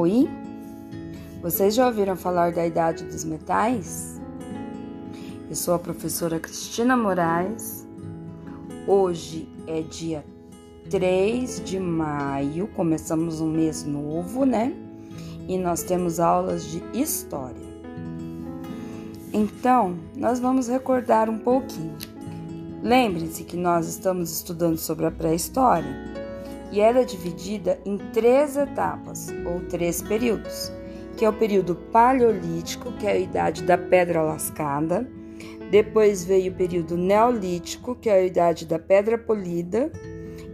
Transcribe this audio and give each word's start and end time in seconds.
Oi? 0.00 0.26
Vocês 1.42 1.74
já 1.74 1.86
ouviram 1.86 2.16
falar 2.16 2.52
da 2.52 2.66
idade 2.66 3.04
dos 3.04 3.22
metais? 3.22 4.18
Eu 5.46 5.54
sou 5.54 5.74
a 5.74 5.78
professora 5.78 6.40
Cristina 6.40 6.96
Moraes. 6.96 7.86
Hoje 8.86 9.46
é 9.66 9.82
dia 9.82 10.24
3 10.88 11.62
de 11.66 11.78
maio, 11.78 12.66
começamos 12.68 13.42
um 13.42 13.50
mês 13.50 13.84
novo, 13.84 14.46
né? 14.46 14.72
E 15.46 15.58
nós 15.58 15.82
temos 15.82 16.18
aulas 16.18 16.64
de 16.64 16.82
história. 16.98 17.68
Então, 19.34 19.98
nós 20.16 20.40
vamos 20.40 20.66
recordar 20.66 21.28
um 21.28 21.38
pouquinho. 21.38 21.98
Lembre-se 22.82 23.44
que 23.44 23.58
nós 23.58 23.86
estamos 23.86 24.32
estudando 24.32 24.78
sobre 24.78 25.04
a 25.04 25.10
pré-história 25.10 26.09
e 26.70 26.80
ela 26.80 27.00
é 27.00 27.04
dividida 27.04 27.80
em 27.84 27.96
três 27.96 28.56
etapas 28.56 29.28
ou 29.44 29.60
três 29.68 30.02
períodos, 30.02 30.72
que 31.16 31.24
é 31.24 31.28
o 31.28 31.32
período 31.32 31.74
paleolítico, 31.74 32.92
que 32.92 33.06
é 33.06 33.12
a 33.12 33.18
idade 33.18 33.62
da 33.62 33.76
pedra 33.76 34.22
lascada, 34.22 35.06
depois 35.70 36.24
veio 36.24 36.52
o 36.52 36.56
período 36.56 36.96
neolítico, 36.96 37.94
que 37.94 38.08
é 38.08 38.14
a 38.14 38.24
idade 38.24 38.66
da 38.66 38.78
pedra 38.78 39.16
polida, 39.16 39.90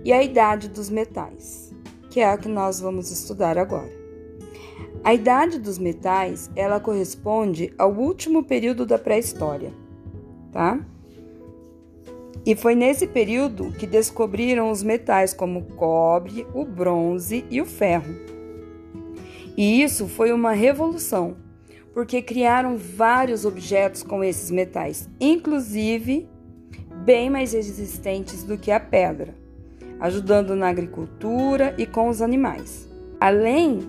e 0.05 0.12
a 0.12 0.23
idade 0.23 0.69
dos 0.69 0.91
metais, 0.91 1.75
que 2.11 2.20
é 2.20 2.30
a 2.30 2.37
que 2.37 2.48
nós 2.48 2.80
vamos 2.80 3.11
estudar 3.11 3.59
agora. 3.59 3.91
A 5.03 5.14
idade 5.14 5.59
dos 5.59 5.78
metais, 5.78 6.51
ela 6.55 6.78
corresponde 6.78 7.73
ao 7.78 7.92
último 7.92 8.45
período 8.45 8.84
da 8.84 8.98
pré-história, 8.98 9.73
tá? 10.53 10.80
E 12.46 12.55
foi 12.55 12.77
nesse 12.77 13.08
período 13.08 13.72
que 13.72 13.89
descobriram 13.89 14.70
os 14.70 14.80
metais 14.80 15.34
como 15.34 15.58
o 15.58 15.64
cobre, 15.64 16.47
o 16.55 16.64
bronze 16.64 17.44
e 17.50 17.61
o 17.61 17.66
ferro. 17.66 18.14
E 19.56 19.83
isso 19.83 20.06
foi 20.06 20.33
uma 20.33 20.52
revolução, 20.52 21.36
porque 21.92 22.22
criaram 22.22 22.77
vários 22.77 23.44
objetos 23.44 24.05
com 24.05 24.22
esses 24.22 24.48
metais, 24.52 25.11
inclusive 25.20 26.28
bem 27.05 27.28
mais 27.28 27.52
resistentes 27.52 28.44
do 28.44 28.56
que 28.56 28.70
a 28.70 28.78
pedra, 28.78 29.34
ajudando 29.98 30.55
na 30.55 30.69
agricultura 30.69 31.74
e 31.77 31.84
com 31.84 32.08
os 32.08 32.22
animais. 32.22 32.89
Além 33.19 33.80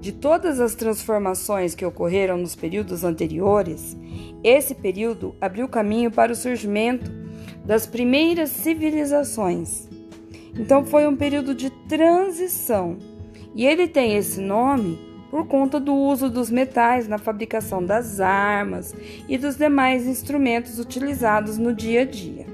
de 0.00 0.12
todas 0.12 0.60
as 0.60 0.76
transformações 0.76 1.74
que 1.74 1.84
ocorreram 1.84 2.36
nos 2.36 2.54
períodos 2.54 3.02
anteriores, 3.02 3.96
esse 4.44 4.72
período 4.72 5.34
abriu 5.40 5.66
caminho 5.66 6.12
para 6.12 6.30
o 6.30 6.36
surgimento 6.36 7.23
das 7.64 7.86
primeiras 7.86 8.50
civilizações. 8.50 9.88
Então 10.58 10.84
foi 10.84 11.06
um 11.06 11.16
período 11.16 11.54
de 11.54 11.70
transição. 11.70 12.98
E 13.54 13.64
ele 13.64 13.88
tem 13.88 14.16
esse 14.16 14.40
nome 14.40 14.98
por 15.30 15.46
conta 15.46 15.80
do 15.80 15.94
uso 15.94 16.30
dos 16.30 16.50
metais 16.50 17.08
na 17.08 17.18
fabricação 17.18 17.84
das 17.84 18.20
armas 18.20 18.94
e 19.28 19.36
dos 19.36 19.56
demais 19.56 20.06
instrumentos 20.06 20.78
utilizados 20.78 21.58
no 21.58 21.74
dia 21.74 22.02
a 22.02 22.04
dia. 22.04 22.46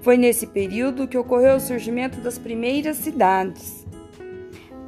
Foi 0.00 0.16
nesse 0.16 0.46
período 0.46 1.08
que 1.08 1.18
ocorreu 1.18 1.56
o 1.56 1.60
surgimento 1.60 2.20
das 2.20 2.38
primeiras 2.38 2.96
cidades. 2.96 3.84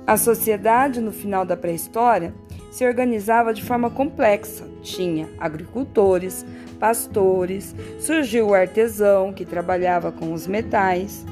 A 0.07 0.17
sociedade, 0.17 1.01
no 1.01 1.13
final 1.13 1.45
da 1.45 1.57
pré-história, 1.57 2.33
se 2.79 2.87
organizava 2.87 3.53
de 3.53 3.61
forma 3.61 3.91
complexa. 3.91 4.65
Tinha 4.83 5.29
agricultores, 5.37 6.47
pastores, 6.79 7.75
surgiu 7.99 8.51
o 8.51 8.55
artesão 8.55 9.33
que 9.33 9.45
trabalhava 9.45 10.13
com 10.13 10.33
os 10.33 10.47
metais. 10.47 11.27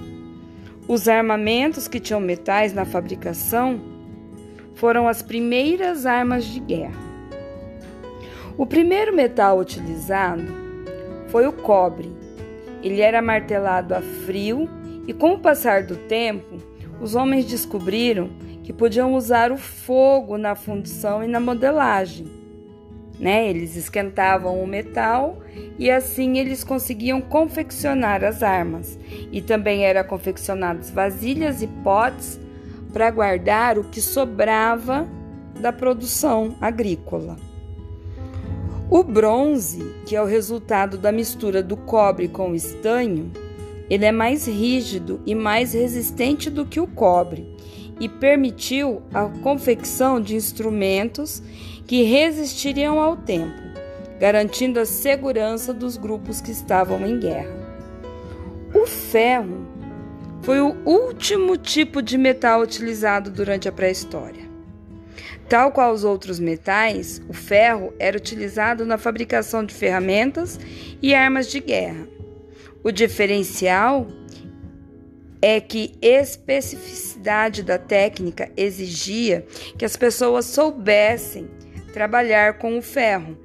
Os 0.88 1.06
armamentos 1.06 1.86
que 1.86 2.00
tinham 2.00 2.18
metais 2.18 2.74
na 2.74 2.84
fabricação 2.84 3.80
foram 4.74 5.06
as 5.06 5.22
primeiras 5.22 6.04
armas 6.04 6.44
de 6.46 6.58
guerra. 6.58 7.00
O 8.58 8.66
primeiro 8.66 9.14
metal 9.14 9.60
utilizado 9.60 10.42
foi 11.28 11.46
o 11.46 11.52
cobre. 11.52 12.10
Ele 12.82 13.00
era 13.00 13.22
martelado 13.22 13.94
a 13.94 14.02
frio 14.02 14.68
e, 15.06 15.12
com 15.12 15.34
o 15.34 15.38
passar 15.38 15.84
do 15.84 15.94
tempo, 15.94 16.56
os 17.00 17.14
homens 17.14 17.44
descobriram 17.44 18.30
que 18.66 18.72
podiam 18.72 19.14
usar 19.14 19.52
o 19.52 19.56
fogo 19.56 20.36
na 20.36 20.56
fundição 20.56 21.22
e 21.22 21.28
na 21.28 21.38
modelagem. 21.38 22.26
Né? 23.16 23.48
Eles 23.48 23.76
esquentavam 23.76 24.60
o 24.60 24.66
metal 24.66 25.38
e 25.78 25.88
assim 25.88 26.38
eles 26.38 26.64
conseguiam 26.64 27.20
confeccionar 27.20 28.24
as 28.24 28.42
armas. 28.42 28.98
E 29.30 29.40
também 29.40 29.84
eram 29.84 30.02
confeccionados 30.02 30.90
vasilhas 30.90 31.62
e 31.62 31.68
potes 31.68 32.40
para 32.92 33.08
guardar 33.08 33.78
o 33.78 33.84
que 33.84 34.00
sobrava 34.00 35.06
da 35.60 35.72
produção 35.72 36.56
agrícola. 36.60 37.36
O 38.90 39.04
bronze, 39.04 39.94
que 40.04 40.16
é 40.16 40.20
o 40.20 40.26
resultado 40.26 40.98
da 40.98 41.12
mistura 41.12 41.62
do 41.62 41.76
cobre 41.76 42.26
com 42.26 42.50
o 42.50 42.56
estanho, 42.56 43.30
ele 43.88 44.04
é 44.04 44.12
mais 44.12 44.48
rígido 44.48 45.20
e 45.24 45.36
mais 45.36 45.72
resistente 45.72 46.50
do 46.50 46.66
que 46.66 46.80
o 46.80 46.86
cobre 46.88 47.54
e 47.98 48.08
permitiu 48.08 49.02
a 49.12 49.24
confecção 49.42 50.20
de 50.20 50.36
instrumentos 50.36 51.42
que 51.86 52.02
resistiriam 52.02 53.00
ao 53.00 53.16
tempo, 53.16 53.60
garantindo 54.18 54.80
a 54.80 54.86
segurança 54.86 55.72
dos 55.72 55.96
grupos 55.96 56.40
que 56.40 56.50
estavam 56.50 57.06
em 57.06 57.18
guerra. 57.18 57.54
O 58.74 58.86
ferro 58.86 59.66
foi 60.42 60.60
o 60.60 60.76
último 60.84 61.56
tipo 61.56 62.02
de 62.02 62.18
metal 62.18 62.60
utilizado 62.60 63.30
durante 63.30 63.68
a 63.68 63.72
pré-história. 63.72 64.46
Tal 65.48 65.70
qual 65.70 65.92
os 65.92 66.02
outros 66.02 66.40
metais, 66.40 67.22
o 67.28 67.32
ferro 67.32 67.94
era 67.98 68.16
utilizado 68.16 68.84
na 68.84 68.98
fabricação 68.98 69.64
de 69.64 69.72
ferramentas 69.72 70.58
e 71.00 71.14
armas 71.14 71.48
de 71.48 71.60
guerra. 71.60 72.06
O 72.82 72.90
diferencial 72.90 74.06
é 75.48 75.60
que 75.60 75.92
especificidade 76.02 77.62
da 77.62 77.78
técnica 77.78 78.50
exigia 78.56 79.46
que 79.78 79.84
as 79.84 79.96
pessoas 79.96 80.44
soubessem 80.44 81.48
trabalhar 81.92 82.58
com 82.58 82.76
o 82.76 82.82
ferro, 82.82 83.38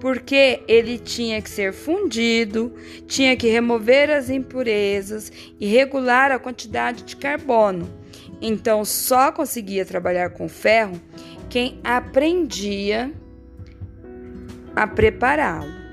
porque 0.00 0.64
ele 0.66 0.98
tinha 0.98 1.40
que 1.40 1.48
ser 1.48 1.72
fundido, 1.72 2.74
tinha 3.06 3.36
que 3.36 3.46
remover 3.46 4.10
as 4.10 4.30
impurezas 4.30 5.30
e 5.60 5.68
regular 5.68 6.32
a 6.32 6.40
quantidade 6.40 7.04
de 7.04 7.14
carbono. 7.14 7.88
Então, 8.42 8.84
só 8.84 9.30
conseguia 9.30 9.84
trabalhar 9.84 10.30
com 10.30 10.48
ferro 10.48 11.00
quem 11.48 11.78
aprendia 11.84 13.12
a 14.74 14.88
prepará-lo. 14.88 15.83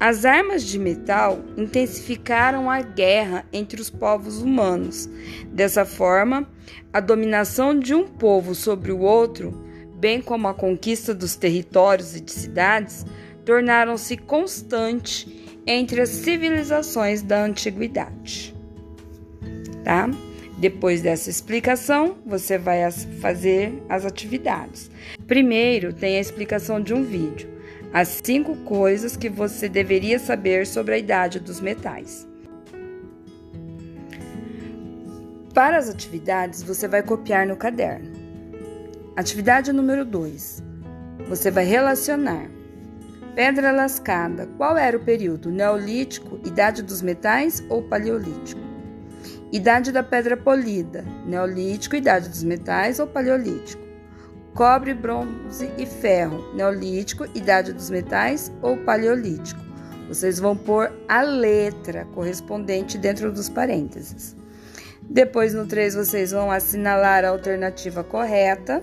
As 0.00 0.24
armas 0.24 0.64
de 0.64 0.78
metal 0.78 1.38
intensificaram 1.56 2.70
a 2.70 2.80
guerra 2.80 3.44
entre 3.52 3.80
os 3.80 3.90
povos 3.90 4.40
humanos. 4.40 5.08
Dessa 5.52 5.84
forma, 5.84 6.48
a 6.90 6.98
dominação 6.98 7.78
de 7.78 7.94
um 7.94 8.08
povo 8.08 8.54
sobre 8.54 8.90
o 8.90 9.00
outro 9.00 9.70
bem 10.00 10.22
como 10.22 10.48
a 10.48 10.54
conquista 10.54 11.14
dos 11.14 11.36
territórios 11.36 12.16
e 12.16 12.20
de 12.20 12.32
cidades, 12.32 13.04
tornaram-se 13.44 14.16
constante 14.16 15.60
entre 15.66 16.00
as 16.00 16.08
civilizações 16.08 17.20
da 17.20 17.44
antiguidade. 17.44 18.54
Tá? 19.84 20.08
Depois 20.58 21.02
dessa 21.02 21.28
explicação, 21.28 22.16
você 22.24 22.56
vai 22.56 22.90
fazer 23.20 23.82
as 23.88 24.06
atividades. 24.06 24.90
Primeiro, 25.26 25.92
tem 25.92 26.16
a 26.16 26.20
explicação 26.20 26.80
de 26.80 26.94
um 26.94 27.04
vídeo. 27.04 27.48
As 27.92 28.20
cinco 28.22 28.54
coisas 28.58 29.16
que 29.16 29.28
você 29.28 29.68
deveria 29.68 30.20
saber 30.20 30.64
sobre 30.64 30.94
a 30.94 30.98
idade 30.98 31.40
dos 31.40 31.60
metais. 31.60 32.24
Para 35.52 35.76
as 35.76 35.88
atividades, 35.88 36.62
você 36.62 36.86
vai 36.86 37.02
copiar 37.02 37.44
no 37.44 37.56
caderno. 37.56 38.12
Atividade 39.16 39.72
número 39.72 40.04
2. 40.04 40.62
Você 41.28 41.50
vai 41.50 41.64
relacionar. 41.64 42.48
Pedra 43.34 43.72
lascada. 43.72 44.48
Qual 44.56 44.76
era 44.76 44.96
o 44.96 45.04
período? 45.04 45.50
Neolítico, 45.50 46.38
Idade 46.46 46.84
dos 46.84 47.02
Metais 47.02 47.60
ou 47.68 47.82
Paleolítico? 47.82 48.60
Idade 49.52 49.90
da 49.90 50.04
Pedra 50.04 50.36
Polida. 50.36 51.04
Neolítico, 51.26 51.96
Idade 51.96 52.28
dos 52.28 52.44
Metais 52.44 53.00
ou 53.00 53.08
Paleolítico? 53.08 53.89
Cobre, 54.54 54.92
bronze 54.92 55.70
e 55.78 55.86
ferro. 55.86 56.52
Neolítico, 56.54 57.24
Idade 57.34 57.72
dos 57.72 57.88
Metais 57.88 58.52
ou 58.60 58.76
Paleolítico? 58.78 59.60
Vocês 60.08 60.40
vão 60.40 60.56
pôr 60.56 60.92
a 61.08 61.22
letra 61.22 62.04
correspondente 62.14 62.98
dentro 62.98 63.30
dos 63.32 63.48
parênteses. 63.48 64.36
Depois, 65.02 65.54
no 65.54 65.66
3, 65.66 65.94
vocês 65.94 66.32
vão 66.32 66.50
assinalar 66.50 67.24
a 67.24 67.28
alternativa 67.28 68.02
correta. 68.02 68.82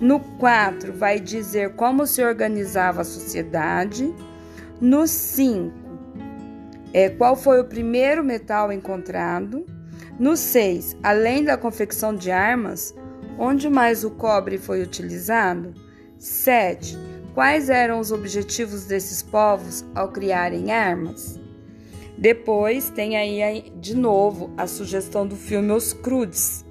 No 0.00 0.20
4, 0.20 0.92
vai 0.92 1.20
dizer 1.20 1.74
como 1.74 2.06
se 2.06 2.22
organizava 2.22 3.02
a 3.02 3.04
sociedade. 3.04 4.12
No 4.80 5.06
5, 5.06 5.72
é, 6.94 7.10
qual 7.10 7.36
foi 7.36 7.60
o 7.60 7.64
primeiro 7.64 8.24
metal 8.24 8.72
encontrado. 8.72 9.66
No 10.18 10.34
6, 10.34 10.96
além 11.02 11.44
da 11.44 11.58
confecção 11.58 12.14
de 12.14 12.30
armas, 12.30 12.94
Onde 13.38 13.68
mais 13.68 14.04
o 14.04 14.10
cobre 14.10 14.58
foi 14.58 14.82
utilizado? 14.82 15.74
7. 16.18 16.96
Quais 17.34 17.68
eram 17.68 18.00
os 18.00 18.10
objetivos 18.10 18.86
desses 18.86 19.22
povos 19.22 19.84
ao 19.94 20.08
criarem 20.08 20.72
armas? 20.72 21.38
Depois 22.16 22.88
tem 22.88 23.16
aí 23.16 23.70
de 23.78 23.94
novo 23.94 24.50
a 24.56 24.66
sugestão 24.66 25.26
do 25.26 25.36
filme 25.36 25.70
Os 25.70 25.92
Crudes, 25.92 26.64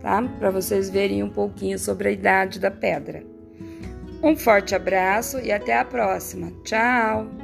tá? 0.00 0.22
Para 0.38 0.50
vocês 0.50 0.88
verem 0.88 1.22
um 1.22 1.30
pouquinho 1.30 1.78
sobre 1.78 2.08
a 2.08 2.12
idade 2.12 2.60
da 2.60 2.70
pedra. 2.70 3.24
Um 4.22 4.36
forte 4.36 4.74
abraço 4.74 5.40
e 5.40 5.50
até 5.50 5.76
a 5.76 5.84
próxima. 5.84 6.52
Tchau! 6.62 7.43